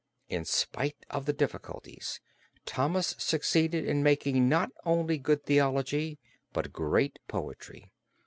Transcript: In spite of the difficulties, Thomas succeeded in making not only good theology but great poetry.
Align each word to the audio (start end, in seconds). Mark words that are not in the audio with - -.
In 0.29 0.45
spite 0.45 0.97
of 1.11 1.27
the 1.27 1.31
difficulties, 1.31 2.19
Thomas 2.65 3.13
succeeded 3.19 3.85
in 3.85 4.01
making 4.01 4.49
not 4.49 4.71
only 4.83 5.19
good 5.19 5.45
theology 5.45 6.17
but 6.53 6.73
great 6.73 7.19
poetry. 7.27 7.91